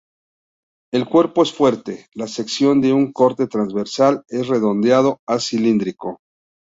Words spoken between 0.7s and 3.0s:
El cuerpo es fuerte, la sección de